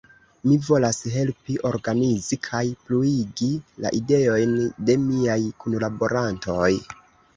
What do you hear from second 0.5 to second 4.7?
volas helpi organizi kaj pluigi la ideojn